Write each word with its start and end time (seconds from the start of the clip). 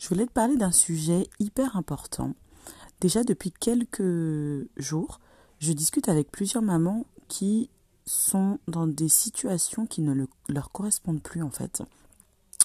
Je 0.00 0.08
voulais 0.08 0.26
te 0.26 0.32
parler 0.32 0.56
d'un 0.56 0.72
sujet 0.72 1.28
hyper 1.38 1.76
important. 1.76 2.34
Déjà 3.02 3.22
depuis 3.22 3.52
quelques 3.52 4.66
jours, 4.78 5.20
je 5.58 5.74
discute 5.74 6.08
avec 6.08 6.30
plusieurs 6.30 6.62
mamans 6.62 7.04
qui 7.28 7.68
sont 8.06 8.58
dans 8.66 8.86
des 8.86 9.10
situations 9.10 9.84
qui 9.84 10.00
ne 10.00 10.26
leur 10.48 10.72
correspondent 10.72 11.22
plus 11.22 11.42
en 11.42 11.50
fait. 11.50 11.82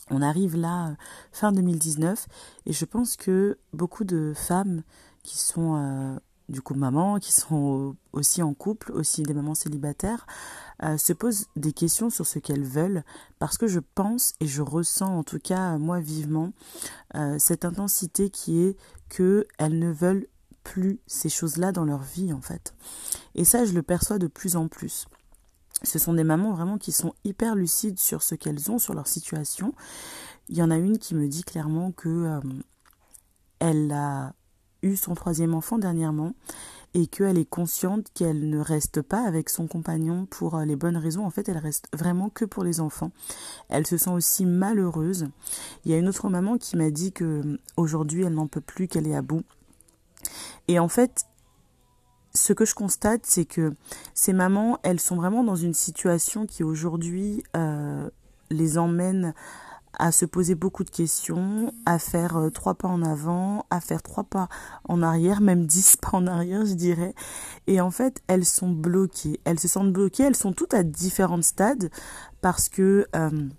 On 0.10 0.22
arrive 0.22 0.56
là 0.56 0.96
fin 1.34 1.52
2019 1.52 2.26
et 2.68 2.74
je 2.74 2.86
pense 2.86 3.18
que 3.18 3.58
beaucoup 3.74 4.06
de 4.06 4.32
femmes 4.34 4.84
qui 5.22 5.38
sont 5.38 5.76
euh, 5.76 6.18
du 6.50 6.62
coup 6.62 6.76
mamans, 6.76 7.20
qui 7.20 7.32
sont 7.32 7.96
aussi 8.14 8.42
en 8.42 8.54
couple, 8.54 8.92
aussi 8.92 9.24
des 9.24 9.34
mamans 9.34 9.56
célibataires, 9.56 10.26
euh, 10.84 10.98
se 10.98 11.14
posent 11.14 11.48
des 11.56 11.74
questions 11.74 12.10
sur 12.10 12.26
ce 12.26 12.40
qu'elles 12.40 12.66
veulent, 12.66 13.04
parce 13.40 13.58
que 13.58 13.68
je 13.68 13.80
pense 13.80 14.34
et 14.40 14.48
je 14.48 14.62
ressens 14.62 15.18
en 15.18 15.24
tout 15.24 15.40
cas 15.40 15.78
moi 15.78 16.00
vivement 16.00 16.52
euh, 17.16 17.38
cette 17.40 17.66
intensité 17.66 18.30
qui 18.30 18.62
est 18.62 18.78
que 19.10 19.48
elles 19.58 19.80
ne 19.80 19.92
veulent 19.92 20.28
plus 20.64 21.00
ces 21.08 21.30
choses-là 21.30 21.72
dans 21.72 21.86
leur 21.86 22.02
vie 22.02 22.34
en 22.34 22.42
fait. 22.42 22.74
Et 23.36 23.46
ça, 23.46 23.66
je 23.66 23.74
le 23.74 23.84
perçois 23.84 24.18
de 24.18 24.28
plus 24.28 24.56
en 24.56 24.68
plus. 24.68 25.08
Ce 25.84 26.00
sont 26.00 26.14
des 26.14 26.24
mamans 26.24 26.54
vraiment 26.54 26.78
qui 26.78 26.92
sont 26.92 27.14
hyper 27.24 27.56
lucides 27.56 28.00
sur 28.00 28.24
ce 28.24 28.36
qu'elles 28.36 28.72
ont, 28.72 28.80
sur 28.80 28.94
leur 28.94 29.08
situation. 29.08 29.74
Il 30.50 30.58
y 30.58 30.64
en 30.64 30.72
a 30.72 30.78
une 30.78 30.98
qui 30.98 31.16
me 31.16 31.28
dit 31.28 31.44
clairement 31.44 31.92
que 31.92 32.10
euh, 32.10 32.40
elle 33.60 33.92
a 33.92 34.34
eu 34.86 34.96
son 34.96 35.16
troisième 35.16 35.54
enfant 35.54 35.78
dernièrement 35.78 36.34
et 36.94 37.08
qu'elle 37.08 37.38
est 37.38 37.50
consciente 37.50 38.08
qu'elle 38.14 38.50
ne 38.50 38.58
reste 38.58 39.02
pas 39.02 39.28
avec 39.28 39.50
son 39.50 39.68
compagnon 39.68 40.26
pour 40.26 40.56
euh, 40.56 40.64
les 40.64 40.78
bonnes 40.78 40.96
raisons. 40.96 41.26
En 41.26 41.30
fait, 41.30 41.50
elle 41.50 41.58
reste 41.58 41.90
vraiment 41.92 42.30
que 42.30 42.46
pour 42.46 42.64
les 42.64 42.80
enfants. 42.80 43.12
Elle 43.68 43.86
se 43.86 43.98
sent 43.98 44.12
aussi 44.12 44.46
malheureuse. 44.46 45.28
Il 45.84 45.92
y 45.92 45.94
a 45.94 45.98
une 45.98 46.08
autre 46.08 46.30
maman 46.30 46.58
qui 46.58 46.78
m'a 46.78 46.92
dit 46.92 47.12
que 47.12 47.26
euh, 47.26 47.60
aujourd'hui 47.76 48.24
elle 48.24 48.34
n'en 48.34 48.48
peut 48.48 48.62
plus, 48.62 48.88
qu'elle 48.88 49.08
est 49.08 49.16
à 49.16 49.22
bout. 49.22 49.44
Et 50.70 50.80
en 50.80 50.88
fait, 50.88 51.26
ce 52.34 52.54
que 52.54 52.66
je 52.66 52.76
constate, 52.76 53.26
c'est 53.26 53.46
que 53.46 53.74
ces 54.14 54.32
mamans, 54.32 54.80
elles 54.84 55.02
sont 55.02 55.18
vraiment 55.18 55.44
dans 55.44 55.56
une 55.56 55.74
situation 55.74 56.46
qui 56.46 56.64
aujourd'hui 56.64 57.44
euh, 57.58 58.10
les 58.52 58.78
emmène 58.78 59.34
à 60.00 60.12
se 60.12 60.26
poser 60.26 60.56
beaucoup 60.56 60.84
de 60.84 60.90
questions, 60.90 61.74
à 61.86 62.00
faire 62.00 62.38
euh, 62.38 62.50
trois 62.50 62.76
pas 62.76 62.88
en 62.88 63.02
avant, 63.02 63.66
à 63.70 63.82
faire 63.82 64.02
trois 64.02 64.24
pas 64.24 64.48
en 64.88 65.02
arrière, 65.02 65.42
même 65.42 65.66
dix 65.68 65.98
pas 65.98 66.12
en 66.14 66.28
arrière, 66.28 66.66
je 66.66 66.74
dirais. 66.74 67.14
Et 67.68 67.82
en 67.82 67.92
fait, 67.92 68.22
elles 68.28 68.46
sont 68.46 68.70
bloquées. 68.70 69.40
Elles 69.46 69.60
se 69.60 69.68
sentent 69.68 69.92
bloquées. 69.92 70.24
Elles 70.24 70.36
sont 70.36 70.54
toutes 70.54 70.74
à 70.74 70.84
différents 70.84 71.42
stades 71.42 71.90
parce 72.42 72.70
que 72.70 73.08
euh, 73.16 73.50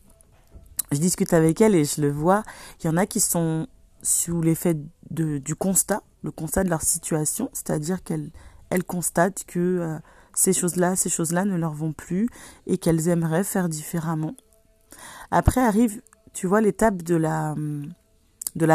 je 0.92 0.98
discute 0.98 1.32
avec 1.32 1.60
elles 1.60 1.74
et 1.74 1.84
je 1.84 2.00
le 2.00 2.10
vois. 2.10 2.42
Il 2.80 2.86
y 2.86 2.90
en 2.90 2.96
a 2.96 3.06
qui 3.06 3.20
sont 3.20 3.66
sous 4.02 4.40
l'effet 4.40 4.76
du 5.10 5.54
constat, 5.56 6.02
le 6.22 6.30
constat 6.30 6.64
de 6.64 6.70
leur 6.70 6.82
situation, 6.82 7.50
c'est-à-dire 7.52 8.02
qu'elles 8.02 8.30
elles 8.70 8.84
constatent 8.84 9.44
que 9.46 9.58
euh, 9.58 9.98
ces 10.34 10.52
choses-là, 10.52 10.96
ces 10.96 11.08
choses-là 11.08 11.44
ne 11.44 11.56
leur 11.56 11.72
vont 11.72 11.92
plus 11.92 12.28
et 12.66 12.78
qu'elles 12.78 13.08
aimeraient 13.08 13.44
faire 13.44 13.68
différemment. 13.68 14.34
Après 15.30 15.60
arrive 15.60 16.02
tu 16.36 16.46
vois 16.46 16.60
l'étape 16.60 17.02
de 17.02 17.16
la, 17.16 17.54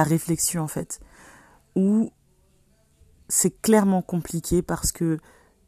réflexion 0.03 0.63
en 0.63 0.67
fait, 0.67 0.99
où 1.75 2.11
c'est 3.29 3.61
clairement 3.61 4.01
compliqué 4.01 4.63
parce 4.63 4.91
que 4.91 5.19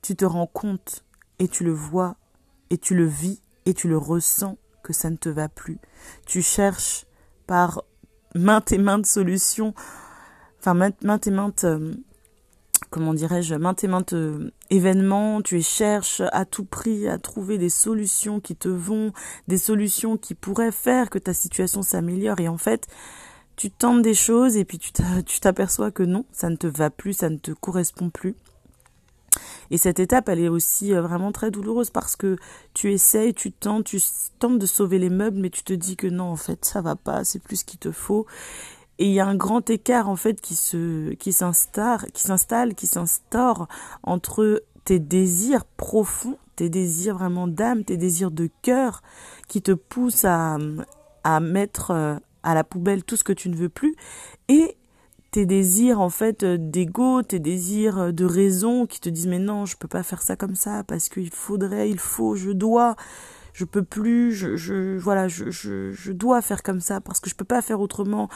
tu 0.02 0.16
te 0.16 0.26
rends 0.26 0.48
compte 0.48 1.06
et 1.38 1.48
tu 1.48 1.64
le 1.64 1.72
vois 1.72 2.16
et 2.72 2.80
tu 2.80 2.96
le 2.96 3.06
vis 3.06 3.44
et 3.68 3.76
tu 3.76 3.88
le 3.88 3.98
ressens 3.98 4.58
que 4.82 4.92
ça 4.92 5.12
ne 5.12 5.18
te 5.18 5.30
va 5.30 5.50
plus. 5.50 5.78
Tu 6.26 6.42
cherches 6.42 7.06
par 7.46 7.84
maintes 8.34 8.72
et 8.72 8.80
maintes 8.80 9.06
solutions, 9.06 9.76
enfin 10.58 10.74
maintes 10.74 11.28
et 11.28 11.32
maintes 11.32 11.66
comment 12.94 13.16
dirais-je, 13.16 13.56
maintes 13.56 13.84
et 13.84 13.88
maintes 13.88 14.14
euh, 14.14 14.52
événements, 14.70 15.42
tu 15.42 15.64
cherches 15.64 16.22
à 16.32 16.46
tout 16.46 16.64
prix 16.64 17.08
à 17.08 17.18
trouver 17.18 17.58
des 17.58 17.70
solutions 17.70 18.40
qui 18.40 18.56
te 18.56 18.70
vont, 18.70 19.14
des 19.48 19.58
solutions 19.58 20.16
qui 20.16 20.36
pourraient 20.36 20.72
faire 20.72 21.10
que 21.10 21.18
ta 21.18 21.34
situation 21.34 21.82
s'améliore 21.82 22.40
et 22.40 22.48
en 22.48 22.60
fait, 22.60 22.88
tu 23.56 23.72
tentes 23.72 24.04
des 24.04 24.14
choses 24.14 24.58
et 24.58 24.64
puis 24.64 24.78
tu 24.78 25.40
t'aperçois 25.42 25.90
que 25.90 26.04
non, 26.04 26.26
ça 26.32 26.52
ne 26.52 26.56
te 26.56 26.68
va 26.68 26.92
plus, 26.92 27.14
ça 27.14 27.32
ne 27.32 27.38
te 27.38 27.50
correspond 27.50 28.12
plus. 28.12 28.36
Et 29.72 29.78
cette 29.78 30.00
étape, 30.00 30.30
elle 30.30 30.40
est 30.40 30.48
aussi 30.48 30.94
euh, 30.94 31.02
vraiment 31.02 31.32
très 31.32 31.50
douloureuse 31.50 31.90
parce 31.90 32.16
que 32.16 32.36
tu 32.76 32.92
essayes, 32.92 33.34
tu 33.34 33.52
tentes, 33.52 33.86
tu 33.86 34.00
tentes 34.38 34.60
de 34.60 34.68
sauver 34.68 35.00
les 35.00 35.10
meubles, 35.10 35.40
mais 35.40 35.50
tu 35.50 35.64
te 35.64 35.74
dis 35.74 35.96
que 35.96 36.06
non, 36.06 36.26
en 36.26 36.36
fait, 36.36 36.64
ça 36.64 36.82
va 36.82 36.96
pas, 36.96 37.24
c'est 37.24 37.42
plus 37.42 37.58
ce 37.58 37.66
qu'il 37.66 37.80
te 37.80 37.92
faut. 37.92 38.28
Et 39.04 39.08
il 39.08 39.12
y 39.12 39.20
a 39.20 39.28
un 39.28 39.36
grand 39.36 39.70
écart 39.70 40.08
en 40.08 40.16
fait 40.16 40.40
qui 40.40 40.56
s'installe, 40.56 42.10
qui 42.14 42.22
s'installe, 42.24 42.74
s'instaure 42.82 43.68
entre 44.02 44.64
tes 44.86 45.00
désirs 45.00 45.66
profonds, 45.66 46.38
tes 46.56 46.70
désirs 46.70 47.18
vraiment 47.18 47.50
d'âme, 47.50 47.84
tes 47.84 47.98
désirs 47.98 48.32
de 48.32 48.50
cœur 48.62 49.02
qui 49.50 49.62
te 49.62 49.74
poussent 49.74 50.24
à 50.24 50.58
mettre 51.42 51.92
euh, 51.92 52.16
à 52.44 52.54
la 52.54 52.64
poubelle 52.64 53.04
tout 53.04 53.18
ce 53.18 53.26
que 53.26 53.34
tu 53.34 53.50
ne 53.50 53.58
veux 53.58 53.68
plus 53.68 53.94
et 54.48 54.78
tes 55.32 55.46
désirs 55.46 56.00
en 56.00 56.10
fait 56.10 56.46
d'ego, 56.46 57.24
tes 57.24 57.40
désirs 57.40 58.14
de 58.14 58.24
raison 58.24 58.86
qui 58.86 59.02
te 59.02 59.10
disent 59.10 59.28
mais 59.28 59.38
non, 59.38 59.66
je 59.66 59.76
peux 59.76 59.90
pas 59.90 60.04
faire 60.04 60.22
ça 60.22 60.38
comme 60.38 60.56
ça 60.56 60.86
parce 60.86 61.10
qu'il 61.10 61.30
faudrait, 61.30 61.90
il 61.90 62.00
faut, 62.00 62.38
je 62.38 62.52
dois, 62.52 62.96
je 63.52 63.66
peux 63.66 63.84
plus, 63.84 64.32
je, 64.32 64.98
voilà, 64.98 65.28
je 65.28 66.12
dois 66.14 66.42
faire 66.42 66.64
comme 66.64 66.80
ça 66.80 67.02
parce 67.02 67.20
que 67.20 67.30
je 67.30 67.36
peux 67.36 67.44
pas 67.44 67.62
faire 67.62 67.82
autrement. 67.82 68.30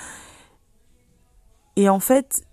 Et 1.78 1.90
en 1.90 2.00
fait, 2.00 2.44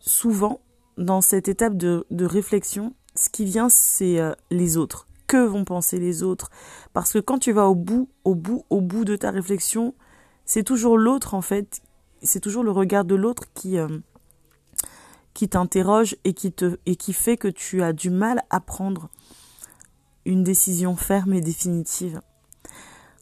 souvent, 0.00 0.60
dans 0.96 1.20
cette 1.20 1.48
étape 1.48 1.76
de, 1.76 2.04
réflexion, 2.24 2.94
ce 3.14 3.28
qui 3.28 3.44
vient, 3.44 3.68
c'est 3.68 4.18
euh, 4.18 4.32
les 4.50 4.78
autres. 4.78 5.06
Que 5.26 5.36
vont 5.36 5.66
penser 5.66 5.98
les 5.98 6.22
autres? 6.22 6.50
Parce 6.94 7.12
que 7.12 7.18
quand 7.18 7.38
tu 7.38 7.52
vas 7.52 7.68
au 7.68 7.74
bout, 7.74 8.08
au 8.24 8.34
bout, 8.34 8.64
au 8.70 8.80
bout 8.80 9.04
de 9.04 9.16
ta 9.16 9.30
réflexion, 9.30 9.94
c'est 10.46 10.64
toujours 10.64 10.96
l'autre, 10.96 11.34
en 11.34 11.42
fait, 11.42 11.82
c'est 12.22 12.40
toujours 12.40 12.64
le 12.64 12.70
regard 12.70 13.04
de 13.04 13.14
l'autre 13.14 13.44
qui, 13.52 13.78
euh, 13.78 13.98
qui 15.34 15.46
t'interroge 15.46 16.16
et 16.24 16.32
qui 16.32 16.50
te 16.50 16.78
et 16.86 16.96
qui 16.96 17.12
fait 17.12 17.36
que 17.36 17.48
tu 17.48 17.82
as 17.82 17.92
du 17.92 18.08
mal 18.08 18.42
à 18.48 18.60
prendre 18.60 19.10
une 20.24 20.42
décision 20.42 20.96
ferme 20.96 21.34
et 21.34 21.42
définitive. 21.42 22.22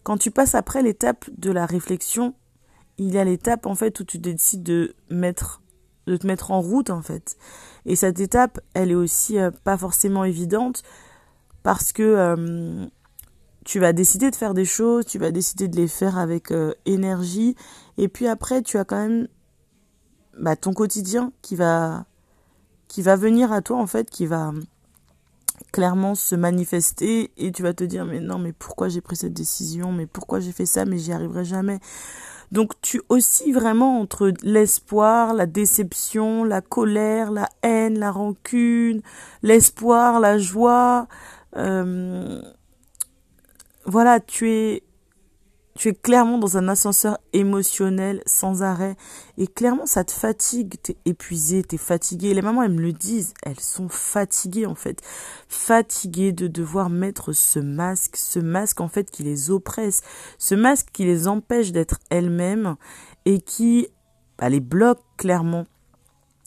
Quand 0.04 0.18
tu 0.18 0.30
passes 0.30 0.54
après 0.54 0.82
l'étape 0.82 1.24
de 1.36 1.50
la 1.50 1.66
réflexion, 1.66 2.34
il 2.98 3.12
y 3.12 3.18
a 3.18 3.24
l'étape 3.24 3.66
en 3.66 3.74
fait 3.74 3.98
où 4.00 4.04
tu 4.04 4.18
décides 4.18 4.62
de 4.62 4.94
mettre 5.10 5.62
de 6.06 6.16
te 6.16 6.26
mettre 6.26 6.50
en 6.50 6.60
route 6.60 6.90
en 6.90 7.02
fait. 7.02 7.36
Et 7.86 7.96
cette 7.96 8.20
étape, 8.20 8.60
elle 8.74 8.90
est 8.90 8.96
aussi 8.96 9.38
euh, 9.38 9.50
pas 9.64 9.76
forcément 9.76 10.24
évidente 10.24 10.82
parce 11.62 11.92
que 11.92 12.02
euh, 12.02 12.86
tu 13.64 13.78
vas 13.78 13.92
décider 13.92 14.30
de 14.30 14.36
faire 14.36 14.54
des 14.54 14.64
choses, 14.64 15.06
tu 15.06 15.18
vas 15.18 15.30
décider 15.30 15.68
de 15.68 15.76
les 15.76 15.88
faire 15.88 16.18
avec 16.18 16.50
euh, 16.50 16.74
énergie 16.86 17.54
et 17.98 18.08
puis 18.08 18.26
après 18.26 18.62
tu 18.62 18.78
as 18.78 18.84
quand 18.84 19.00
même 19.00 19.28
bah, 20.38 20.56
ton 20.56 20.72
quotidien 20.72 21.32
qui 21.42 21.56
va 21.56 22.06
qui 22.88 23.00
va 23.02 23.16
venir 23.16 23.52
à 23.52 23.62
toi 23.62 23.78
en 23.78 23.86
fait, 23.86 24.10
qui 24.10 24.26
va 24.26 24.52
clairement 25.70 26.14
se 26.14 26.34
manifester 26.34 27.30
et 27.36 27.52
tu 27.52 27.62
vas 27.62 27.72
te 27.72 27.84
dire 27.84 28.04
mais 28.04 28.20
non 28.20 28.38
mais 28.38 28.52
pourquoi 28.52 28.88
j'ai 28.88 29.00
pris 29.00 29.16
cette 29.16 29.32
décision, 29.32 29.92
mais 29.92 30.06
pourquoi 30.06 30.40
j'ai 30.40 30.52
fait 30.52 30.66
ça, 30.66 30.84
mais 30.84 30.98
j'y 30.98 31.12
arriverai 31.12 31.44
jamais. 31.44 31.78
Donc 32.52 32.78
tu 32.82 33.00
oscilles 33.08 33.52
vraiment 33.52 33.98
entre 33.98 34.30
l'espoir, 34.42 35.32
la 35.32 35.46
déception, 35.46 36.44
la 36.44 36.60
colère, 36.60 37.30
la 37.30 37.48
haine, 37.62 37.98
la 37.98 38.10
rancune, 38.10 39.00
l'espoir, 39.42 40.20
la 40.20 40.36
joie. 40.36 41.08
Euh, 41.56 42.42
voilà, 43.86 44.20
tu 44.20 44.50
es 44.50 44.82
tu 45.74 45.88
es 45.88 45.94
clairement 45.94 46.38
dans 46.38 46.56
un 46.56 46.68
ascenseur 46.68 47.18
émotionnel 47.32 48.22
sans 48.26 48.62
arrêt. 48.62 48.96
Et 49.38 49.46
clairement 49.46 49.86
ça 49.86 50.04
te 50.04 50.12
fatigue, 50.12 50.74
t'es 50.82 50.96
épuisé, 51.04 51.62
t'es 51.62 51.78
fatigué. 51.78 52.34
Les 52.34 52.42
mamans 52.42 52.62
elles 52.62 52.72
me 52.72 52.82
le 52.82 52.92
disent, 52.92 53.34
elles 53.42 53.60
sont 53.60 53.88
fatiguées 53.88 54.66
en 54.66 54.74
fait, 54.74 55.00
fatiguées 55.48 56.32
de 56.32 56.46
devoir 56.46 56.90
mettre 56.90 57.32
ce 57.32 57.58
masque, 57.58 58.16
ce 58.16 58.38
masque 58.38 58.80
en 58.80 58.88
fait 58.88 59.10
qui 59.10 59.22
les 59.22 59.50
oppresse, 59.50 60.02
ce 60.38 60.54
masque 60.54 60.88
qui 60.92 61.04
les 61.04 61.28
empêche 61.28 61.72
d'être 61.72 61.98
elles-mêmes 62.10 62.76
et 63.24 63.40
qui 63.40 63.88
bah, 64.38 64.48
les 64.48 64.60
bloque 64.60 65.00
clairement. 65.16 65.66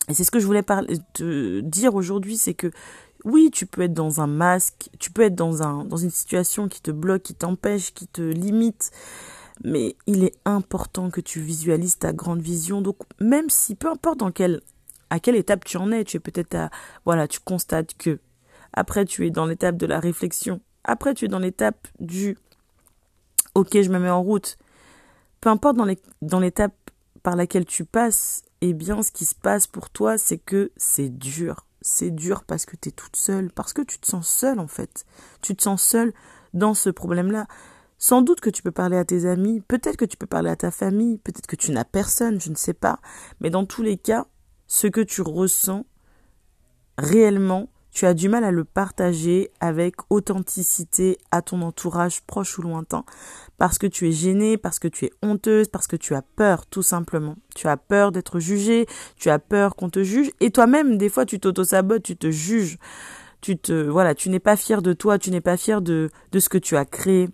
Et 0.08 0.14
c'est 0.14 0.24
ce 0.24 0.32
que 0.32 0.40
je 0.40 0.46
voulais 0.46 0.64
te 1.14 1.62
dire 1.62 1.96
aujourd'hui, 1.96 2.38
c'est 2.38 2.54
que 2.54 2.70
oui, 3.26 3.50
tu 3.52 3.66
peux 3.66 3.82
être 3.82 3.94
dans 3.94 4.22
un 4.22 4.28
masque, 4.28 4.90
tu 5.00 5.12
peux 5.12 5.24
être 5.24 5.36
dans, 5.36 5.64
un, 5.64 5.84
dans 5.84 5.98
une 5.98 6.12
situation 6.12 6.70
qui 6.70 6.82
te 6.82 6.92
bloque, 6.92 7.24
qui 7.24 7.34
t'empêche, 7.34 7.94
qui 7.94 8.08
te 8.08 8.22
limite, 8.22 8.92
mais 9.64 9.98
il 10.06 10.24
est 10.24 10.36
important 10.46 11.10
que 11.10 11.22
tu 11.22 11.42
visualises 11.42 11.98
ta 11.98 12.14
grande 12.14 12.42
vision. 12.42 12.82
Donc, 12.82 12.98
même 13.20 13.50
si, 13.50 13.74
peu 13.74 13.90
importe 13.90 14.20
dans 14.20 14.32
quelle, 14.32 14.62
à 15.10 15.20
quelle 15.20 15.36
étape 15.36 15.66
tu 15.66 15.78
en 15.78 15.92
es, 15.92 16.04
tu 16.04 16.18
es 16.18 16.20
peut-être 16.20 16.54
à, 16.54 16.70
voilà, 17.04 17.28
tu 17.28 17.40
constates 17.40 17.96
que, 17.98 18.20
après 18.74 19.06
tu 19.06 19.26
es 19.26 19.32
dans 19.32 19.46
l'étape 19.46 19.78
de 19.78 19.88
la 19.88 20.00
réflexion, 20.00 20.62
après 20.84 21.16
tu 21.16 21.26
es 21.26 21.28
dans 21.28 21.40
l'étape 21.40 21.88
du, 22.00 22.38
ok, 23.56 23.82
je 23.82 23.90
me 23.90 23.98
mets 23.98 24.10
en 24.10 24.22
route, 24.22 24.58
peu 25.42 25.50
importe 25.50 25.78
dans 26.22 26.40
l'étape 26.40 26.76
par 27.24 27.36
laquelle 27.36 27.66
tu 27.66 27.86
passes, 27.86 28.44
eh 28.62 28.74
bien, 28.74 29.02
ce 29.02 29.12
qui 29.12 29.26
se 29.26 29.36
passe 29.36 29.66
pour 29.66 29.90
toi, 29.90 30.20
c'est 30.20 30.38
que 30.38 30.72
c'est 30.78 31.10
dur. 31.10 31.65
C'est 31.88 32.10
dur 32.10 32.46
parce 32.46 32.66
que 32.66 32.76
tu 32.76 32.90
es 32.90 32.92
toute 32.92 33.16
seule, 33.16 33.52
parce 33.52 33.72
que 33.72 33.84
tu 33.84 34.00
te 34.00 34.08
sens 34.08 34.28
seule 34.28 34.58
en 34.58 34.68
fait. 34.68 35.06
Tu 35.44 35.56
te 35.56 35.62
sens 35.62 35.84
seule 35.84 36.14
dans 36.56 36.74
ce 36.74 36.90
problème-là. 36.90 37.46
Sans 38.00 38.24
doute 38.24 38.42
que 38.42 38.50
tu 38.50 38.64
peux 38.64 38.72
parler 38.72 38.98
à 38.98 39.06
tes 39.06 39.28
amis, 39.28 39.62
peut-être 39.62 39.96
que 39.96 40.06
tu 40.06 40.18
peux 40.18 40.26
parler 40.26 40.50
à 40.50 40.56
ta 40.56 40.72
famille, 40.72 41.20
peut-être 41.20 41.46
que 41.46 41.56
tu 41.56 41.72
n'as 41.72 41.84
personne, 41.84 42.42
je 42.42 42.50
ne 42.50 42.56
sais 42.56 42.74
pas. 42.74 43.00
Mais 43.40 43.52
dans 43.52 43.68
tous 43.68 43.84
les 43.84 43.98
cas, 43.98 44.26
ce 44.66 44.88
que 44.88 45.00
tu 45.00 45.22
ressens 45.22 45.86
réellement, 46.98 47.70
tu 47.96 48.06
as 48.06 48.14
du 48.14 48.28
mal 48.28 48.44
à 48.44 48.52
le 48.52 48.66
partager 48.66 49.52
avec 49.62 49.96
authenticité 50.10 51.18
à 51.32 51.42
ton 51.42 51.62
entourage 51.62 52.22
proche 52.24 52.60
ou 52.60 52.62
lointain 52.62 53.06
parce 53.58 53.78
que 53.78 53.88
tu 53.88 54.10
es 54.10 54.12
gênée, 54.12 54.58
parce 54.58 54.80
que 54.80 54.90
tu 54.90 55.06
es 55.06 55.12
honteuse, 55.24 55.70
parce 55.70 55.88
que 55.88 55.96
tu 55.96 56.14
as 56.14 56.22
peur 56.22 56.66
tout 56.66 56.82
simplement. 56.82 57.38
Tu 57.56 57.70
as 57.70 57.78
peur 57.78 58.12
d'être 58.12 58.38
jugée, 58.40 58.86
tu 59.16 59.30
as 59.30 59.40
peur 59.40 59.78
qu'on 59.78 59.90
te 59.90 60.04
juge 60.04 60.30
et 60.42 60.52
toi-même 60.52 60.98
des 60.98 61.08
fois 61.08 61.26
tu 61.26 61.40
t'auto-sabotes, 61.40 62.04
tu 62.04 62.18
te 62.18 62.30
juges. 62.30 62.80
Tu 63.40 63.58
te 63.58 63.88
voilà, 63.88 64.14
tu 64.14 64.30
n'es 64.30 64.40
pas 64.42 64.58
fier 64.58 64.82
de 64.82 64.92
toi, 64.92 65.18
tu 65.18 65.32
n'es 65.32 65.40
pas 65.40 65.56
fier 65.56 65.82
de 65.82 66.12
de 66.34 66.40
ce 66.40 66.50
que 66.50 66.58
tu 66.58 66.76
as 66.76 66.84
créé. 66.84 67.30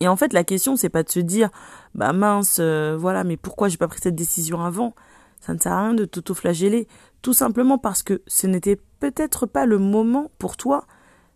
Et 0.00 0.08
en 0.08 0.16
fait, 0.16 0.34
la 0.34 0.44
question 0.44 0.76
c'est 0.76 0.90
pas 0.90 1.02
de 1.02 1.10
se 1.10 1.20
dire 1.20 1.48
bah 1.94 2.12
mince, 2.12 2.58
euh, 2.60 2.94
voilà, 2.98 3.24
mais 3.24 3.38
pourquoi 3.38 3.68
j'ai 3.68 3.78
pas 3.78 3.88
pris 3.88 4.00
cette 4.02 4.16
décision 4.16 4.60
avant? 4.60 4.94
Ça 5.40 5.54
ne 5.54 5.58
sert 5.58 5.72
à 5.72 5.82
rien 5.82 5.94
de 5.94 6.04
t'auto-flageller, 6.04 6.86
tout 7.22 7.32
simplement 7.32 7.78
parce 7.78 8.02
que 8.02 8.20
ce 8.26 8.46
n'était 8.46 8.78
peut-être 9.10 9.46
pas 9.46 9.66
le 9.66 9.78
moment 9.78 10.30
pour 10.38 10.56
toi. 10.56 10.86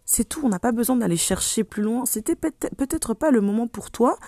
C'est 0.05 0.29
tout, 0.29 0.41
on 0.45 0.49
n'a 0.49 0.61
pas 0.61 0.71
besoin 0.71 0.95
d'aller 0.95 1.17
chercher 1.17 1.65
plus 1.65 1.83
loin. 1.83 2.07
C'était 2.07 2.37
peut-être 2.37 3.13
pas 3.13 3.33
le 3.33 3.41
moment 3.41 3.67
pour 3.67 3.91
toi. 3.91 4.19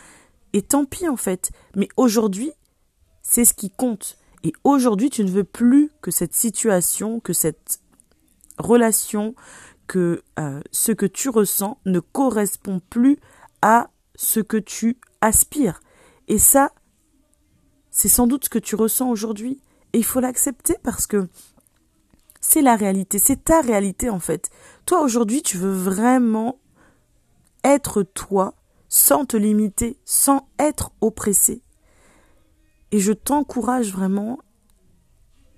Et 0.52 0.62
tant 0.62 0.84
pis 0.84 1.08
en 1.08 1.16
fait. 1.16 1.52
Mais 1.76 1.88
aujourd'hui, 1.96 2.50
c'est 3.22 3.44
ce 3.44 3.54
qui 3.54 3.70
compte. 3.70 4.18
Et 4.42 4.52
aujourd'hui, 4.64 5.08
tu 5.08 5.22
ne 5.22 5.30
veux 5.30 5.44
plus 5.44 5.92
que 6.02 6.10
cette 6.10 6.34
situation, 6.34 7.20
que 7.20 7.32
cette 7.32 7.80
relation, 8.58 9.36
que 9.86 10.24
euh, 10.40 10.60
ce 10.72 10.90
que 10.90 11.06
tu 11.06 11.28
ressens 11.28 11.78
ne 11.86 12.00
correspond 12.00 12.80
plus 12.90 13.18
à 13.62 13.90
ce 14.16 14.40
que 14.40 14.56
tu 14.56 14.98
aspires. 15.20 15.80
Et 16.26 16.38
ça, 16.38 16.72
c'est 17.92 18.08
sans 18.08 18.26
doute 18.26 18.46
ce 18.46 18.50
que 18.50 18.58
tu 18.58 18.74
ressens 18.74 19.08
aujourd'hui. 19.08 19.60
Et 19.92 19.98
il 19.98 20.04
faut 20.04 20.20
l'accepter 20.20 20.74
parce 20.82 21.06
que 21.06 21.28
c'est 22.50 22.62
la 22.62 22.76
réalité, 22.76 23.18
c'est 23.18 23.44
ta 23.44 23.60
réalité 23.60 24.08
en 24.08 24.20
fait. 24.20 24.48
Toi 24.86 25.02
aujourd'hui, 25.02 25.42
tu 25.42 25.58
veux 25.58 25.70
vraiment 25.70 26.58
être 27.62 28.02
toi 28.02 28.54
sans 28.88 29.26
te 29.26 29.36
limiter, 29.36 29.98
sans 30.06 30.48
être 30.58 30.92
oppressé. 31.02 31.60
Et 32.90 33.00
je 33.00 33.12
t'encourage 33.12 33.92
vraiment 33.92 34.38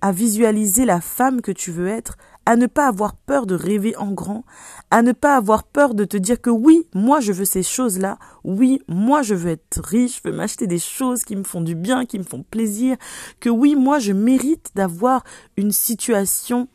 à 0.01 0.11
visualiser 0.11 0.85
la 0.85 1.01
femme 1.01 1.43
que 1.43 1.53
tu 1.53 1.71
veux 1.71 1.87
être, 1.87 2.17
à 2.45 2.57
ne 2.57 2.67
pas 2.67 2.89
avoir 2.89 3.15
peur 3.15 3.47
de 3.47 3.55
rêver 3.55 3.95
en 3.97 4.11
grand, 4.11 4.45
à 4.91 5.03
ne 5.03 5.13
pas 5.13 5.37
avoir 5.37 5.63
peur 5.63 5.95
de 5.95 6.05
te 6.05 6.17
dire 6.17 6.41
que 6.41 6.51
oui, 6.51 6.89
moi 6.93 7.21
je 7.21 7.31
veux 7.33 7.45
ces 7.45 7.63
choses-là, 7.63 8.19
oui, 8.43 8.83
moi 8.89 9.23
je 9.23 9.37
veux 9.37 9.51
être 9.51 9.81
riche, 9.81 10.21
je 10.25 10.29
veux 10.29 10.35
m'acheter 10.35 10.67
des 10.67 10.81
choses 10.81 11.23
qui 11.23 11.37
me 11.37 11.45
font 11.45 11.61
du 11.61 11.77
bien, 11.77 12.05
qui 12.05 12.19
me 12.19 12.25
font 12.25 12.43
plaisir, 12.43 12.97
que 13.39 13.49
oui, 13.49 13.77
moi 13.77 14.01
je 14.01 14.13
mérite 14.13 14.71
d'avoir 14.75 15.23
une 15.57 15.71
situation 15.71 16.67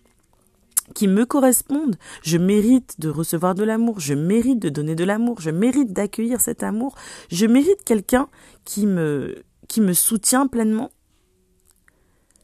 qui 0.93 1.07
me 1.07 1.25
correspondent. 1.25 1.95
Je 2.21 2.37
mérite 2.37 2.99
de 2.99 3.09
recevoir 3.09 3.55
de 3.55 3.63
l'amour, 3.63 3.99
je 3.99 4.13
mérite 4.13 4.59
de 4.59 4.69
donner 4.69 4.95
de 4.95 5.03
l'amour, 5.03 5.41
je 5.41 5.49
mérite 5.49 5.93
d'accueillir 5.93 6.41
cet 6.41 6.63
amour, 6.63 6.95
je 7.29 7.45
mérite 7.45 7.83
quelqu'un 7.83 8.27
qui 8.63 8.85
me, 8.85 9.43
qui 9.67 9.81
me 9.81 9.93
soutient 9.93 10.47
pleinement. 10.47 10.91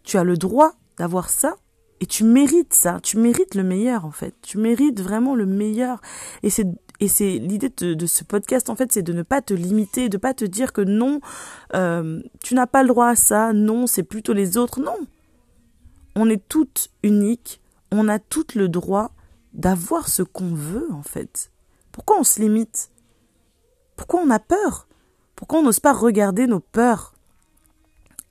Tu 0.03 0.17
as 0.17 0.23
le 0.23 0.37
droit 0.37 0.73
d'avoir 0.97 1.29
ça 1.29 1.55
et 1.99 2.07
tu 2.07 2.23
mérites 2.23 2.73
ça, 2.73 2.99
tu 3.03 3.17
mérites 3.17 3.53
le 3.53 3.63
meilleur 3.63 4.05
en 4.05 4.11
fait, 4.11 4.33
tu 4.41 4.57
mérites 4.57 4.99
vraiment 4.99 5.35
le 5.35 5.45
meilleur. 5.45 6.01
Et 6.41 6.49
c'est 6.49 6.67
et 7.01 7.07
c'est 7.07 7.39
l'idée 7.39 7.69
de, 7.69 8.05
ce 8.05 8.23
podcast 8.23 8.69
en 8.69 8.75
fait, 8.75 8.91
c'est 8.91 9.01
de 9.01 9.11
ne 9.11 9.23
pas 9.23 9.41
te 9.41 9.55
limiter, 9.55 10.07
de 10.07 10.17
pas 10.17 10.35
te 10.35 10.45
dire 10.45 10.71
que 10.71 10.81
non, 10.81 11.19
euh, 11.73 12.21
tu 12.43 12.53
n'as 12.53 12.67
pas 12.67 12.83
le 12.83 12.89
droit 12.89 13.07
à 13.07 13.15
ça, 13.15 13.53
non, 13.53 13.87
c'est 13.87 14.03
plutôt 14.03 14.33
les 14.33 14.55
autres, 14.55 14.79
non. 14.79 14.95
On 16.15 16.29
est 16.29 16.47
toutes 16.47 16.89
uniques, 17.01 17.60
on 17.91 18.07
a 18.07 18.19
tout 18.19 18.47
le 18.55 18.69
droit 18.69 19.11
d'avoir 19.53 20.07
ce 20.07 20.23
qu'on 20.23 20.53
veut 20.53 20.87
en 20.91 21.03
fait. 21.03 21.51
Pourquoi 21.91 22.19
on 22.19 22.23
se 22.23 22.39
limite? 22.39 22.91
Pourquoi 23.95 24.21
on 24.21 24.29
a 24.29 24.39
peur? 24.39 24.87
Pourquoi 25.35 25.59
on 25.59 25.63
n'ose 25.63 25.79
pas 25.79 25.93
regarder 25.93 26.47
nos 26.47 26.59
peurs? 26.59 27.13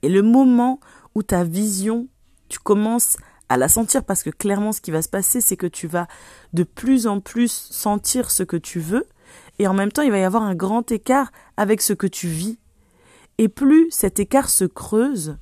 Et 0.01 0.09
le 0.09 0.23
moment 0.23 0.79
où 1.13 1.23
ta 1.23 1.43
vision, 1.43 2.07
tu 2.49 2.59
commences 2.59 3.17
à 3.49 3.57
la 3.57 3.67
sentir 3.67 4.03
parce 4.03 4.23
que 4.23 4.29
clairement 4.29 4.71
ce 4.71 4.81
qui 4.81 4.91
va 4.91 5.01
se 5.01 5.09
passer 5.09 5.41
c'est 5.41 5.57
que 5.57 5.67
tu 5.67 5.85
vas 5.85 6.07
de 6.53 6.63
plus 6.63 7.05
en 7.05 7.19
plus 7.19 7.51
sentir 7.51 8.31
ce 8.31 8.43
que 8.43 8.55
tu 8.55 8.79
veux 8.79 9.05
et 9.59 9.67
en 9.67 9.73
même 9.73 9.91
temps 9.91 10.03
il 10.03 10.11
va 10.11 10.19
y 10.19 10.23
avoir 10.23 10.43
un 10.43 10.55
grand 10.55 10.89
écart 10.89 11.33
avec 11.57 11.81
ce 11.81 11.91
que 11.91 12.07
tu 12.07 12.27
vis. 12.27 12.57
Et 13.37 13.49
plus 13.49 13.91
cet 13.91 14.19
écart 14.19 14.49
se 14.49 14.63
creuse, 14.63 15.37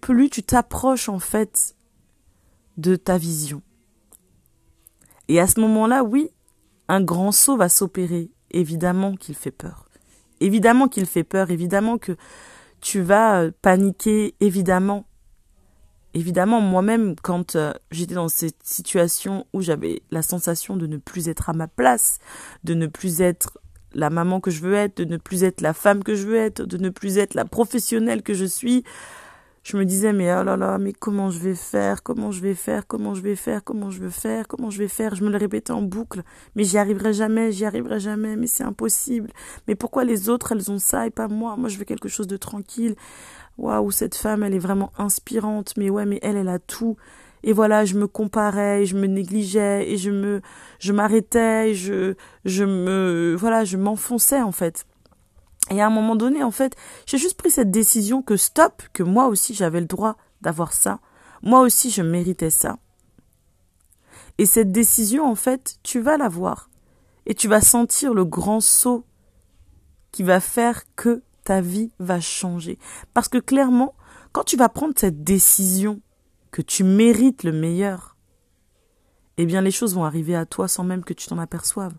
plus 0.00 0.28
tu 0.28 0.42
t'approches 0.42 1.08
en 1.08 1.20
fait 1.20 1.76
de 2.80 2.96
ta 2.96 3.18
vision. 3.18 3.62
Et 5.28 5.38
à 5.38 5.46
ce 5.46 5.60
moment-là, 5.60 6.02
oui, 6.02 6.30
un 6.88 7.02
grand 7.02 7.32
saut 7.32 7.56
va 7.56 7.68
s'opérer. 7.68 8.30
Évidemment 8.50 9.14
qu'il 9.14 9.34
fait 9.34 9.52
peur. 9.52 9.88
Évidemment 10.40 10.88
qu'il 10.88 11.06
fait 11.06 11.24
peur. 11.24 11.50
Évidemment 11.50 11.98
que 11.98 12.16
tu 12.80 13.00
vas 13.00 13.42
euh, 13.42 13.50
paniquer. 13.62 14.34
Évidemment. 14.40 15.06
Évidemment, 16.14 16.60
moi-même, 16.60 17.14
quand 17.22 17.54
euh, 17.54 17.72
j'étais 17.92 18.14
dans 18.14 18.28
cette 18.28 18.64
situation 18.64 19.46
où 19.52 19.60
j'avais 19.60 20.02
la 20.10 20.22
sensation 20.22 20.76
de 20.76 20.88
ne 20.88 20.96
plus 20.96 21.28
être 21.28 21.48
à 21.48 21.52
ma 21.52 21.68
place, 21.68 22.18
de 22.64 22.74
ne 22.74 22.88
plus 22.88 23.20
être 23.20 23.60
la 23.92 24.10
maman 24.10 24.40
que 24.40 24.50
je 24.50 24.60
veux 24.60 24.74
être, 24.74 24.96
de 24.96 25.04
ne 25.04 25.16
plus 25.16 25.44
être 25.44 25.60
la 25.60 25.72
femme 25.72 26.02
que 26.02 26.16
je 26.16 26.26
veux 26.26 26.36
être, 26.36 26.64
de 26.64 26.76
ne 26.78 26.88
plus 26.88 27.18
être 27.18 27.34
la 27.34 27.44
professionnelle 27.44 28.22
que 28.22 28.34
je 28.34 28.44
suis, 28.44 28.82
je 29.62 29.76
me 29.76 29.84
disais 29.84 30.12
mais 30.12 30.32
oh 30.34 30.42
là 30.42 30.56
là 30.56 30.78
mais 30.78 30.92
comment 30.92 31.30
je 31.30 31.38
vais 31.38 31.54
faire 31.54 32.02
comment 32.02 32.30
je 32.30 32.40
vais 32.40 32.54
faire 32.54 32.86
comment 32.86 33.14
je 33.14 33.20
vais 33.20 33.36
faire 33.36 33.62
comment 33.62 33.90
je 33.90 34.00
vais 34.00 34.10
faire 34.10 34.48
comment 34.48 34.70
je 34.70 34.78
vais 34.78 34.88
faire? 34.88 35.14
Je 35.14 35.22
me 35.22 35.30
le 35.30 35.36
répétais 35.36 35.72
en 35.72 35.82
boucle. 35.82 36.22
Mais 36.54 36.64
j'y 36.64 36.78
arriverai 36.78 37.12
jamais 37.12 37.52
j'y 37.52 37.66
arriverai 37.66 38.00
jamais 38.00 38.36
mais 38.36 38.46
c'est 38.46 38.64
impossible. 38.64 39.30
Mais 39.68 39.74
pourquoi 39.74 40.04
les 40.04 40.28
autres 40.30 40.52
elles 40.52 40.70
ont 40.70 40.78
ça 40.78 41.06
et 41.06 41.10
pas 41.10 41.28
moi? 41.28 41.56
Moi 41.56 41.68
je 41.68 41.78
veux 41.78 41.84
quelque 41.84 42.08
chose 42.08 42.26
de 42.26 42.36
tranquille. 42.38 42.96
Waouh 43.58 43.90
cette 43.90 44.14
femme 44.14 44.42
elle 44.42 44.54
est 44.54 44.58
vraiment 44.58 44.92
inspirante. 44.96 45.74
Mais 45.76 45.90
ouais 45.90 46.06
mais 46.06 46.18
elle 46.22 46.36
elle 46.36 46.48
a 46.48 46.58
tout. 46.58 46.96
Et 47.42 47.52
voilà 47.52 47.84
je 47.84 47.96
me 47.98 48.06
comparais 48.06 48.86
je 48.86 48.96
me 48.96 49.06
négligeais 49.06 49.90
et 49.90 49.96
je 49.98 50.10
me 50.10 50.40
je 50.78 50.92
m'arrêtais 50.92 51.74
je 51.74 52.14
je 52.44 52.64
me 52.64 53.34
voilà 53.38 53.64
je 53.64 53.76
m'enfonçais 53.76 54.42
en 54.42 54.52
fait 54.52 54.84
et 55.70 55.80
à 55.80 55.86
un 55.86 55.90
moment 55.90 56.16
donné, 56.16 56.42
en 56.42 56.50
fait, 56.50 56.76
j'ai 57.06 57.18
juste 57.18 57.36
pris 57.36 57.50
cette 57.50 57.70
décision 57.70 58.22
que 58.22 58.36
stop, 58.36 58.82
que 58.92 59.04
moi 59.04 59.28
aussi 59.28 59.54
j'avais 59.54 59.80
le 59.80 59.86
droit 59.86 60.16
d'avoir 60.40 60.72
ça. 60.72 60.98
Moi 61.42 61.60
aussi 61.60 61.90
je 61.90 62.02
méritais 62.02 62.50
ça. 62.50 62.78
Et 64.38 64.46
cette 64.46 64.72
décision, 64.72 65.24
en 65.30 65.34
fait, 65.34 65.78
tu 65.82 66.00
vas 66.00 66.16
l'avoir. 66.16 66.70
Et 67.26 67.34
tu 67.34 67.46
vas 67.46 67.60
sentir 67.60 68.14
le 68.14 68.24
grand 68.24 68.60
saut 68.60 69.04
qui 70.12 70.22
va 70.22 70.40
faire 70.40 70.82
que 70.96 71.22
ta 71.44 71.60
vie 71.60 71.92
va 71.98 72.20
changer. 72.20 72.78
Parce 73.14 73.28
que 73.28 73.38
clairement, 73.38 73.94
quand 74.32 74.44
tu 74.44 74.56
vas 74.56 74.68
prendre 74.68 74.94
cette 74.96 75.22
décision 75.22 76.00
que 76.50 76.62
tu 76.62 76.84
mérites 76.84 77.44
le 77.44 77.52
meilleur, 77.52 78.16
eh 79.36 79.46
bien 79.46 79.60
les 79.60 79.70
choses 79.70 79.94
vont 79.94 80.04
arriver 80.04 80.34
à 80.34 80.46
toi 80.46 80.68
sans 80.68 80.84
même 80.84 81.04
que 81.04 81.12
tu 81.14 81.28
t'en 81.28 81.38
aperçoives. 81.38 81.94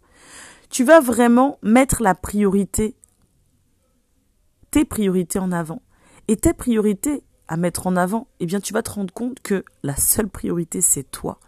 Tu 0.70 0.84
vas 0.84 1.00
vraiment 1.00 1.58
mettre 1.62 2.01
la 2.01 2.16
priorité 2.16 2.96
tes 4.72 4.86
priorités 4.86 5.40
en 5.40 5.51
avant. 5.51 5.82
Et 6.28 6.38
tes 6.38 6.54
priorités 6.54 7.24
à 7.48 7.58
mettre 7.58 7.88
en 7.88 7.96
avant, 7.96 8.28
eh 8.40 8.46
bien 8.46 8.62
tu 8.62 8.74
vas 8.74 8.82
te 8.82 8.92
rendre 8.92 9.13
compte 9.13 9.42
que 9.42 9.66
la 9.84 9.96
seule 9.96 10.30
priorité 10.30 10.82
c'est 10.82 11.04
toi. 11.04 11.40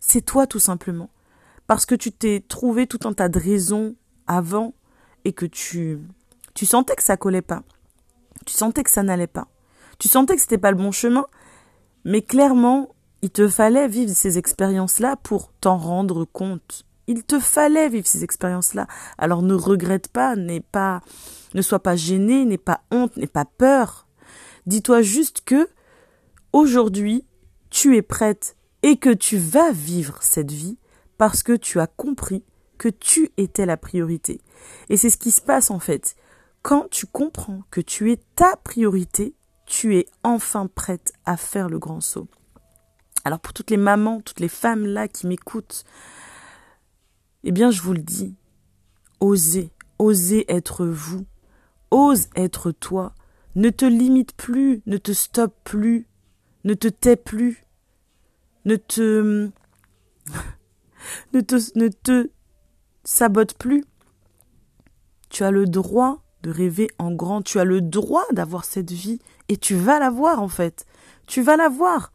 C'est 0.00 0.24
toi 0.24 0.46
tout 0.46 0.60
simplement. 0.60 1.10
Parce 1.66 1.86
que 1.86 1.94
tu 1.94 2.12
t'es 2.12 2.44
trouvé 2.46 2.86
tout 2.86 3.00
un 3.04 3.12
tas 3.12 3.28
de 3.28 3.38
raisons 3.38 3.96
avant 4.26 4.74
et 5.24 5.32
que 5.32 5.46
tu 5.46 5.98
tu 6.54 6.66
sentais 6.66 6.96
que 6.96 7.02
ça 7.02 7.16
collait 7.16 7.42
pas. 7.42 7.62
Tu 8.46 8.54
sentais 8.54 8.82
que 8.82 8.90
ça 8.90 9.02
n'allait 9.02 9.26
pas. 9.26 9.48
Tu 9.98 10.08
sentais 10.08 10.34
que 10.34 10.40
c'était 10.40 10.58
pas 10.58 10.70
le 10.70 10.76
bon 10.76 10.92
chemin, 10.92 11.26
mais 12.04 12.22
clairement, 12.22 12.94
il 13.22 13.30
te 13.30 13.48
fallait 13.48 13.88
vivre 13.88 14.12
ces 14.12 14.38
expériences-là 14.38 15.16
pour 15.16 15.52
t'en 15.60 15.76
rendre 15.76 16.24
compte. 16.24 16.84
Il 17.06 17.24
te 17.24 17.40
fallait 17.40 17.88
vivre 17.88 18.06
ces 18.06 18.24
expériences-là. 18.24 18.86
Alors 19.18 19.42
ne 19.42 19.54
regrette 19.54 20.08
pas, 20.08 20.36
n'aie 20.36 20.60
pas 20.60 21.02
ne 21.54 21.62
sois 21.62 21.80
pas 21.80 21.96
gêné, 21.96 22.44
n'aie 22.44 22.58
pas 22.58 22.82
honte, 22.90 23.16
n'aie 23.16 23.26
pas 23.26 23.44
peur. 23.44 24.06
Dis-toi 24.66 25.02
juste 25.02 25.42
que 25.44 25.68
aujourd'hui, 26.52 27.26
tu 27.70 27.96
es 27.96 28.02
prête 28.02 28.56
et 28.82 28.96
que 28.96 29.12
tu 29.12 29.36
vas 29.36 29.72
vivre 29.72 30.18
cette 30.22 30.50
vie 30.50 30.78
parce 31.18 31.42
que 31.42 31.52
tu 31.52 31.80
as 31.80 31.86
compris 31.86 32.44
que 32.78 32.88
tu 32.88 33.30
étais 33.36 33.66
la 33.66 33.76
priorité. 33.76 34.40
Et 34.88 34.96
c'est 34.96 35.10
ce 35.10 35.16
qui 35.16 35.30
se 35.30 35.40
passe 35.40 35.70
en 35.70 35.78
fait. 35.78 36.16
Quand 36.62 36.88
tu 36.90 37.06
comprends 37.06 37.62
que 37.70 37.80
tu 37.80 38.12
es 38.12 38.20
ta 38.36 38.56
priorité, 38.56 39.34
tu 39.66 39.96
es 39.96 40.06
enfin 40.22 40.66
prête 40.66 41.12
à 41.24 41.36
faire 41.36 41.68
le 41.68 41.78
grand 41.78 42.00
saut. 42.00 42.28
Alors 43.24 43.40
pour 43.40 43.52
toutes 43.52 43.70
les 43.70 43.76
mamans, 43.76 44.20
toutes 44.20 44.40
les 44.40 44.48
femmes 44.48 44.84
là 44.84 45.08
qui 45.08 45.26
m'écoutent, 45.26 45.84
eh 47.44 47.52
bien 47.52 47.70
je 47.70 47.82
vous 47.82 47.92
le 47.92 48.02
dis, 48.02 48.34
osez, 49.20 49.70
osez 49.98 50.44
être 50.52 50.86
vous, 50.86 51.26
ose 51.90 52.28
être 52.34 52.72
toi, 52.72 53.14
ne 53.54 53.70
te 53.70 53.84
limite 53.84 54.34
plus, 54.34 54.82
ne 54.86 54.96
te 54.96 55.12
stoppe 55.12 55.56
plus, 55.64 56.06
ne 56.64 56.74
te 56.74 56.88
tais 56.88 57.16
plus, 57.16 57.64
ne 58.64 58.76
te 58.76 59.50
ne 61.32 61.40
te 61.40 61.56
ne 61.78 61.88
te 61.88 62.30
sabote 63.04 63.54
plus. 63.54 63.84
Tu 65.28 65.44
as 65.44 65.50
le 65.50 65.66
droit 65.66 66.22
de 66.42 66.50
rêver 66.50 66.88
en 66.98 67.12
grand, 67.12 67.42
tu 67.42 67.58
as 67.58 67.64
le 67.64 67.80
droit 67.80 68.24
d'avoir 68.32 68.64
cette 68.64 68.90
vie 68.90 69.20
et 69.48 69.56
tu 69.56 69.74
vas 69.74 69.98
la 69.98 70.10
voir 70.10 70.40
en 70.42 70.48
fait. 70.48 70.86
Tu 71.26 71.42
vas 71.42 71.56
la 71.56 71.68
voir. 71.68 72.12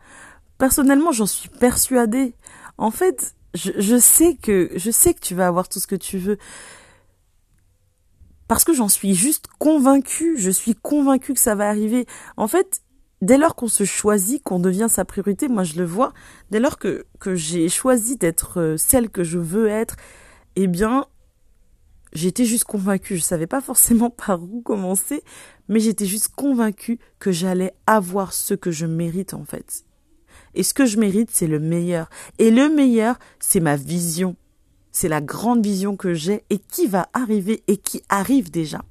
Personnellement, 0.58 1.12
j'en 1.12 1.26
suis 1.26 1.50
persuadée. 1.50 2.34
En 2.78 2.92
fait, 2.92 3.36
je, 3.58 3.98
sais 3.98 4.36
que 4.36 4.70
je 4.76 4.92
sais 4.92 5.14
que 5.14 5.20
tu 5.20 5.36
vas 5.36 5.48
avoir 5.48 5.68
tout 5.68 5.80
ce 5.80 5.88
que 5.88 5.96
tu 5.96 6.18
veux. 6.18 6.38
Parce 8.48 8.64
que 8.64 8.74
j'en 8.74 8.88
suis 8.88 9.14
juste 9.14 9.48
convaincue, 9.60 10.38
je 10.38 10.50
suis 10.50 10.74
convaincue 10.76 11.34
que 11.34 11.40
ça 11.40 11.56
va 11.56 11.68
arriver. 11.68 12.06
En 12.38 12.48
fait, 12.48 12.82
dès 13.22 13.38
lors 13.38 13.56
qu'on 13.56 13.68
se 13.68 13.84
choisit, 13.84 14.42
qu'on 14.44 14.60
devient 14.60 14.88
sa 14.90 15.04
priorité, 15.04 15.50
moi 15.50 15.64
je 15.64 15.76
le 15.76 15.86
vois, 15.86 16.14
dès 16.52 16.60
lors 16.60 16.78
que, 16.78 17.06
j'ai 17.26 17.68
choisi 17.68 18.16
d'être 18.16 18.62
euh, 18.62 18.78
celle 18.78 19.10
que 19.10 19.24
je 19.24 19.38
veux 19.38 19.68
être, 19.68 19.98
eh 20.56 20.68
bien, 20.68 21.08
j'étais 22.14 22.46
juste 22.46 22.64
convaincue, 22.64 23.18
je 23.18 23.24
savais 23.24 23.48
pas 23.48 23.62
forcément 23.62 24.10
par 24.28 24.42
où 24.42 24.62
commencer, 24.62 25.24
mais 25.68 25.82
j'étais 25.82 26.06
juste 26.06 26.30
convaincue 26.30 27.00
que 27.20 27.32
j'allais 27.32 27.74
avoir 27.86 28.32
ce 28.32 28.54
que 28.54 28.72
je 28.72 28.86
mérite 28.86 29.34
en 29.34 29.44
fait. 29.44 29.84
Et 30.58 30.64
ce 30.64 30.74
que 30.74 30.88
je 30.88 30.98
mérite, 30.98 31.30
c'est 31.32 31.46
le 31.46 31.60
meilleur. 31.60 32.10
Et 32.40 32.50
le 32.50 32.68
meilleur, 32.68 33.20
c'est 33.40 33.60
ma 33.60 33.76
vision. 33.76 34.36
C'est 34.92 35.08
la 35.08 35.22
grande 35.22 35.64
vision 35.64 35.96
que 35.96 36.16
j'ai 36.16 36.44
et 36.50 36.58
qui 36.58 36.88
va 36.88 37.10
arriver 37.14 37.64
et 37.68 37.78
qui 37.78 38.02
arrive 38.10 38.50
déjà. 38.50 38.82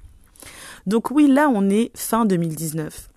Donc 0.86 1.10
oui, 1.10 1.26
là, 1.26 1.50
on 1.52 1.68
est 1.68 1.90
fin 1.96 2.24
2019. 2.24 3.10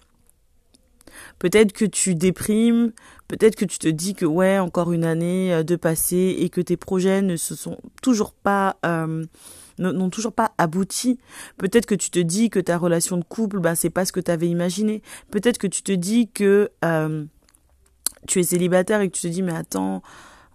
Peut-être 1.37 1.73
que 1.73 1.85
tu 1.85 2.15
déprimes, 2.15 2.91
peut-être 3.27 3.55
que 3.55 3.65
tu 3.65 3.77
te 3.77 3.87
dis 3.87 4.15
que 4.15 4.25
ouais, 4.25 4.57
encore 4.57 4.93
une 4.93 5.05
année 5.05 5.53
euh, 5.53 5.61
de 5.61 5.75
passé 5.75 6.35
et 6.39 6.49
que 6.49 6.59
tes 6.59 6.75
projets 6.75 7.21
ne 7.21 7.35
se 7.35 7.53
sont 7.53 7.77
toujours 8.01 8.33
pas 8.33 8.77
euh, 8.83 9.25
n'ont 9.77 10.09
toujours 10.09 10.33
pas 10.33 10.53
abouti. 10.57 11.19
Peut-être 11.57 11.85
que 11.85 11.95
tu 11.95 12.09
te 12.09 12.19
dis 12.19 12.49
que 12.49 12.59
ta 12.59 12.79
relation 12.79 13.17
de 13.17 13.23
couple, 13.23 13.59
bah 13.59 13.75
c'est 13.75 13.91
pas 13.91 14.05
ce 14.05 14.11
que 14.11 14.19
tu 14.19 14.31
avais 14.31 14.49
imaginé. 14.49 15.03
Peut-être 15.29 15.59
que 15.59 15.67
tu 15.67 15.83
te 15.83 15.91
dis 15.91 16.27
que 16.27 16.71
euh, 16.83 17.25
tu 18.27 18.39
es 18.39 18.43
célibataire 18.43 19.01
et 19.01 19.09
que 19.09 19.15
tu 19.15 19.21
te 19.23 19.27
dis 19.27 19.41
mais 19.41 19.55
attends, 19.55 20.01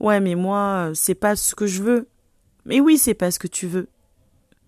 ouais 0.00 0.20
mais 0.20 0.34
moi 0.34 0.90
c'est 0.94 1.14
pas 1.14 1.36
ce 1.36 1.54
que 1.54 1.66
je 1.66 1.82
veux. 1.82 2.08
Mais 2.64 2.80
oui, 2.80 2.96
c'est 2.96 3.14
pas 3.14 3.30
ce 3.30 3.38
que 3.38 3.46
tu 3.46 3.66
veux. 3.66 3.88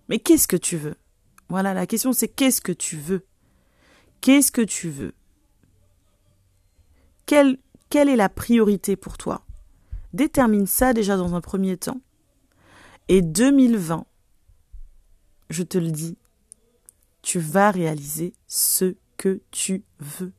Mais 0.07 0.19
qu'est-ce 0.19 0.47
que 0.47 0.55
tu 0.55 0.77
veux? 0.77 0.95
Voilà, 1.49 1.73
la 1.73 1.87
question 1.87 2.13
c'est 2.13 2.27
qu'est-ce 2.27 2.61
que 2.61 2.71
tu 2.71 2.97
veux? 2.97 3.25
Qu'est-ce 4.21 4.51
que 4.51 4.61
tu 4.61 4.89
veux? 4.89 5.13
Quelle, 7.25 7.57
quelle 7.89 8.09
est 8.09 8.15
la 8.15 8.29
priorité 8.29 8.95
pour 8.95 9.17
toi? 9.17 9.45
Détermine 10.13 10.65
ça 10.65 10.93
déjà 10.93 11.17
dans 11.17 11.35
un 11.35 11.41
premier 11.41 11.77
temps. 11.77 11.99
Et 13.09 13.21
2020, 13.21 14.05
je 15.49 15.63
te 15.63 15.77
le 15.77 15.91
dis, 15.91 16.17
tu 17.21 17.39
vas 17.39 17.71
réaliser 17.71 18.33
ce 18.47 18.95
que 19.17 19.41
tu 19.51 19.83
veux. 19.99 20.33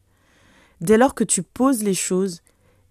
Dès 0.80 0.96
lors 0.98 1.14
que 1.14 1.24
tu 1.24 1.42
poses 1.42 1.82
les 1.82 1.94
choses 1.94 2.42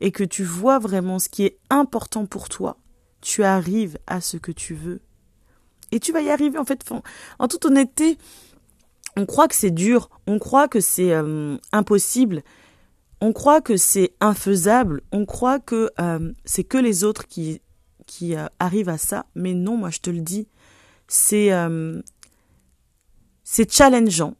et 0.01 0.11
que 0.11 0.23
tu 0.23 0.43
vois 0.43 0.79
vraiment 0.79 1.19
ce 1.19 1.29
qui 1.29 1.43
est 1.43 1.57
important 1.69 2.25
pour 2.25 2.49
toi, 2.49 2.77
tu 3.21 3.43
arrives 3.43 3.97
à 4.07 4.21
ce 4.21 4.37
que 4.37 4.51
tu 4.51 4.73
veux. 4.73 5.01
Et 5.91 5.99
tu 5.99 6.11
vas 6.11 6.21
y 6.21 6.29
arriver 6.29 6.57
en 6.57 6.65
fait. 6.65 6.83
En 7.39 7.47
toute 7.47 7.65
honnêteté, 7.65 8.17
on 9.15 9.25
croit 9.25 9.47
que 9.47 9.55
c'est 9.55 9.71
dur, 9.71 10.09
on 10.27 10.37
croit 10.37 10.67
que 10.67 10.79
c'est 10.79 11.13
euh, 11.13 11.57
impossible, 11.71 12.43
on 13.19 13.33
croit 13.33 13.61
que 13.61 13.77
c'est 13.77 14.13
infaisable, 14.19 15.01
on 15.11 15.25
croit 15.25 15.59
que 15.59 15.89
euh, 15.99 16.31
c'est 16.45 16.63
que 16.63 16.77
les 16.77 17.03
autres 17.03 17.27
qui, 17.27 17.61
qui 18.05 18.35
euh, 18.35 18.45
arrivent 18.59 18.89
à 18.89 18.97
ça, 18.97 19.25
mais 19.33 19.53
non, 19.53 19.77
moi 19.77 19.89
je 19.89 19.99
te 19.99 20.09
le 20.09 20.19
dis, 20.19 20.47
c'est 21.07 21.51
c'est 23.43 23.71
challengeant. 23.71 24.35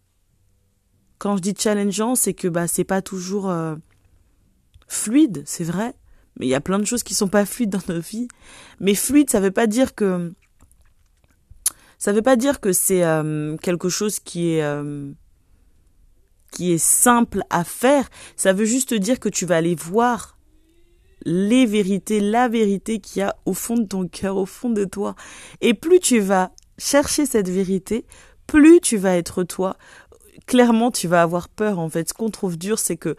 Quand 1.18 1.38
je 1.38 1.42
dis 1.42 1.56
challengeant, 1.58 2.14
c'est 2.16 2.34
que 2.34 2.50
bah 2.50 2.68
c'est 2.68 2.84
pas 2.84 3.02
toujours 3.02 3.52
fluide, 4.88 5.44
c'est 5.46 5.64
vrai, 5.64 5.94
mais 6.40 6.46
il 6.46 6.50
y 6.50 6.56
a 6.56 6.62
plein 6.62 6.80
de 6.80 6.86
choses 6.86 7.04
qui 7.04 7.14
sont 7.14 7.28
pas 7.28 7.46
fluides 7.46 7.70
dans 7.70 7.94
nos 7.94 8.00
vies. 8.00 8.28
Mais 8.80 8.96
fluide, 8.96 9.30
ça 9.30 9.40
veut 9.40 9.52
pas 9.52 9.68
dire 9.68 9.96
que 9.96 10.34
ça 11.98 12.14
veut 12.14 12.22
pas 12.22 12.36
dire 12.36 12.60
que 12.60 12.74
c'est 12.74 13.04
euh, 13.04 13.58
quelque 13.58 13.90
chose 13.90 14.20
qui 14.20 14.54
est 14.54 14.64
euh, 14.64 15.12
qui 16.52 16.72
est 16.72 16.78
simple 16.78 17.44
à 17.50 17.64
faire. 17.64 18.08
Ça 18.36 18.54
veut 18.54 18.66
juste 18.66 18.94
dire 18.94 19.20
que 19.20 19.30
tu 19.30 19.46
vas 19.46 19.58
aller 19.58 19.76
voir 19.76 20.38
les 21.26 21.66
vérités, 21.66 22.20
la 22.20 22.48
vérité 22.48 23.00
qu'il 23.00 23.20
y 23.20 23.24
a 23.24 23.36
au 23.46 23.54
fond 23.54 23.76
de 23.76 23.86
ton 23.86 24.08
cœur, 24.08 24.38
au 24.38 24.46
fond 24.46 24.70
de 24.70 24.86
toi. 24.86 25.16
Et 25.62 25.74
plus 25.74 26.00
tu 26.00 26.20
vas 26.20 26.52
chercher 26.78 27.26
cette 27.26 27.50
vérité, 27.50 28.06
plus 28.46 28.80
tu 28.80 28.98
vas 28.98 29.18
être 29.18 29.44
toi. 29.44 29.78
Clairement, 30.46 30.92
tu 30.92 31.08
vas 31.08 31.24
avoir 31.24 31.50
peur 31.50 31.80
en 31.80 31.90
fait. 31.90 32.10
Ce 32.10 32.14
qu'on 32.14 32.30
trouve 32.30 32.58
dur, 32.58 32.80
c'est 32.80 32.96
que 32.96 33.16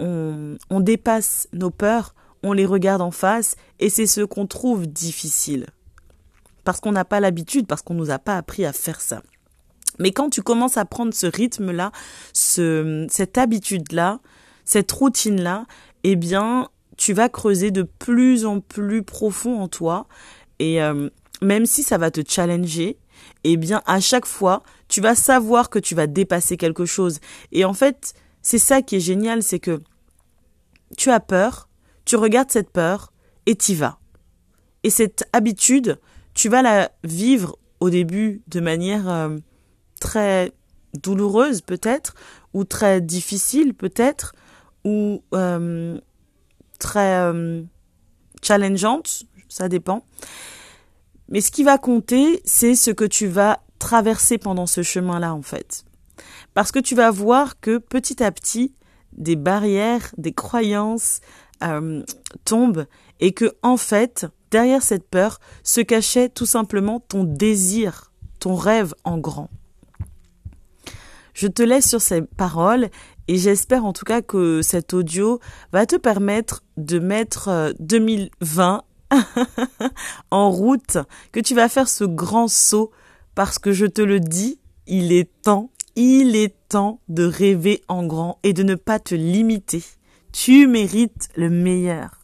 on, 0.00 0.80
dépasse 0.80 1.48
nos 1.52 1.70
peurs, 1.70 2.14
on 2.42 2.52
les 2.52 2.66
regarde 2.66 3.02
en 3.02 3.10
face, 3.10 3.56
et 3.78 3.90
c'est 3.90 4.06
ce 4.06 4.22
qu'on 4.22 4.46
trouve 4.46 4.86
difficile. 4.86 5.66
Parce 6.64 6.80
qu'on 6.80 6.92
n'a 6.92 7.04
pas 7.04 7.20
l'habitude, 7.20 7.66
parce 7.66 7.82
qu'on 7.82 7.94
nous 7.94 8.10
a 8.10 8.18
pas 8.18 8.36
appris 8.36 8.64
à 8.64 8.72
faire 8.72 9.00
ça. 9.00 9.22
Mais 9.98 10.12
quand 10.12 10.30
tu 10.30 10.42
commences 10.42 10.76
à 10.76 10.84
prendre 10.84 11.12
ce 11.12 11.26
rythme-là, 11.26 11.92
ce, 12.32 13.06
cette 13.10 13.36
habitude-là, 13.36 14.20
cette 14.64 14.90
routine-là, 14.90 15.66
eh 16.04 16.16
bien, 16.16 16.68
tu 16.96 17.12
vas 17.12 17.28
creuser 17.28 17.70
de 17.70 17.82
plus 17.82 18.46
en 18.46 18.60
plus 18.60 19.02
profond 19.02 19.60
en 19.60 19.68
toi. 19.68 20.06
Et 20.58 20.82
euh, 20.82 21.10
même 21.42 21.66
si 21.66 21.82
ça 21.82 21.98
va 21.98 22.10
te 22.10 22.20
challenger, 22.26 22.98
eh 23.44 23.56
bien, 23.56 23.82
à 23.86 24.00
chaque 24.00 24.26
fois, 24.26 24.62
tu 24.88 25.00
vas 25.00 25.14
savoir 25.14 25.70
que 25.70 25.78
tu 25.78 25.94
vas 25.94 26.06
dépasser 26.06 26.56
quelque 26.56 26.84
chose. 26.84 27.20
Et 27.52 27.64
en 27.64 27.72
fait, 27.72 28.14
c'est 28.42 28.58
ça 28.58 28.82
qui 28.82 28.96
est 28.96 29.00
génial, 29.00 29.42
c'est 29.42 29.58
que 29.58 29.80
tu 30.96 31.10
as 31.10 31.20
peur, 31.20 31.68
tu 32.04 32.16
regardes 32.16 32.50
cette 32.50 32.70
peur 32.70 33.12
et 33.46 33.54
t'y 33.54 33.74
vas. 33.74 33.98
Et 34.82 34.90
cette 34.90 35.28
habitude, 35.32 35.98
tu 36.34 36.48
vas 36.48 36.62
la 36.62 36.90
vivre 37.04 37.58
au 37.80 37.90
début 37.90 38.42
de 38.48 38.60
manière 38.60 39.08
euh, 39.08 39.36
très 40.00 40.52
douloureuse 40.94 41.60
peut-être, 41.60 42.14
ou 42.52 42.64
très 42.64 43.00
difficile 43.00 43.74
peut-être, 43.74 44.34
ou 44.84 45.22
euh, 45.34 45.98
très 46.78 47.16
euh, 47.20 47.62
challengeante, 48.42 49.24
ça 49.48 49.68
dépend. 49.68 50.04
Mais 51.28 51.40
ce 51.40 51.50
qui 51.50 51.62
va 51.62 51.78
compter, 51.78 52.40
c'est 52.44 52.74
ce 52.74 52.90
que 52.90 53.04
tu 53.04 53.26
vas 53.26 53.60
traverser 53.78 54.36
pendant 54.38 54.66
ce 54.66 54.82
chemin-là 54.82 55.34
en 55.34 55.42
fait. 55.42 55.84
Parce 56.54 56.72
que 56.72 56.78
tu 56.78 56.94
vas 56.94 57.10
voir 57.10 57.60
que 57.60 57.78
petit 57.78 58.22
à 58.22 58.32
petit, 58.32 58.74
des 59.12 59.36
barrières, 59.36 60.12
des 60.16 60.32
croyances 60.32 61.20
euh, 61.62 62.02
tombent 62.44 62.86
et 63.20 63.32
que 63.32 63.52
en 63.62 63.76
fait, 63.76 64.26
derrière 64.50 64.82
cette 64.82 65.08
peur 65.08 65.40
se 65.62 65.80
cachait 65.80 66.28
tout 66.28 66.46
simplement 66.46 67.00
ton 67.00 67.24
désir, 67.24 68.12
ton 68.38 68.54
rêve 68.54 68.94
en 69.04 69.18
grand. 69.18 69.50
Je 71.34 71.46
te 71.46 71.62
laisse 71.62 71.88
sur 71.88 72.00
ces 72.00 72.22
paroles 72.22 72.88
et 73.28 73.36
j'espère 73.36 73.84
en 73.84 73.92
tout 73.92 74.04
cas 74.04 74.22
que 74.22 74.62
cet 74.62 74.92
audio 74.92 75.40
va 75.72 75.86
te 75.86 75.96
permettre 75.96 76.62
de 76.76 76.98
mettre 76.98 77.72
2020 77.78 78.82
euh, 79.12 79.16
en 80.30 80.50
route, 80.50 80.98
que 81.32 81.40
tu 81.40 81.54
vas 81.54 81.68
faire 81.68 81.88
ce 81.88 82.04
grand 82.04 82.48
saut 82.48 82.90
parce 83.34 83.58
que 83.58 83.72
je 83.72 83.86
te 83.86 84.02
le 84.02 84.20
dis, 84.20 84.60
il 84.86 85.12
est 85.12 85.30
temps 85.42 85.70
il 85.96 86.36
est 86.36 86.54
temps 86.68 87.00
de 87.08 87.24
rêver 87.24 87.82
en 87.88 88.06
grand 88.06 88.38
et 88.42 88.52
de 88.52 88.62
ne 88.62 88.74
pas 88.74 88.98
te 88.98 89.14
limiter. 89.14 89.82
Tu 90.32 90.66
mérites 90.66 91.28
le 91.36 91.50
meilleur. 91.50 92.19